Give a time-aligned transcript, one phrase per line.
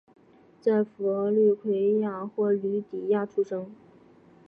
[0.59, 3.69] 在佛律癸亚或吕底亚出生。